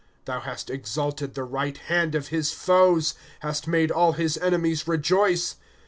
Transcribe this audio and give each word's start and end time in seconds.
*^ 0.01 0.03
Thou 0.25 0.39
hast 0.39 0.71
exalted 0.71 1.35
the 1.35 1.43
right 1.43 1.77
hand 1.77 2.15
of 2.15 2.29
his 2.29 2.51
foes; 2.51 3.13
Hast 3.41 3.67
made 3.67 3.91
all 3.91 4.13
his 4.13 4.35
enemies 4.39 4.87
rejoice. 4.87 5.57